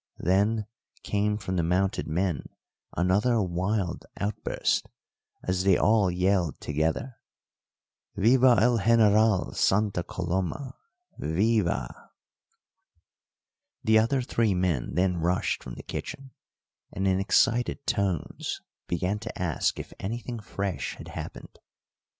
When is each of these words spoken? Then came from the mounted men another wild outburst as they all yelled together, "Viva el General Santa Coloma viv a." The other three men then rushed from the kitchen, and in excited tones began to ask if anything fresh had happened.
Then 0.17 0.65
came 1.03 1.37
from 1.37 1.57
the 1.57 1.63
mounted 1.63 2.07
men 2.07 2.47
another 2.97 3.39
wild 3.39 4.03
outburst 4.19 4.89
as 5.43 5.63
they 5.63 5.77
all 5.77 6.09
yelled 6.09 6.59
together, 6.59 7.17
"Viva 8.15 8.55
el 8.59 8.79
General 8.79 9.53
Santa 9.53 10.01
Coloma 10.01 10.73
viv 11.19 11.67
a." 11.67 12.09
The 13.83 13.99
other 13.99 14.23
three 14.23 14.55
men 14.55 14.95
then 14.95 15.17
rushed 15.17 15.61
from 15.61 15.75
the 15.75 15.83
kitchen, 15.83 16.31
and 16.91 17.07
in 17.07 17.19
excited 17.19 17.85
tones 17.85 18.59
began 18.87 19.19
to 19.19 19.39
ask 19.39 19.77
if 19.77 19.93
anything 19.99 20.39
fresh 20.39 20.95
had 20.95 21.09
happened. 21.09 21.59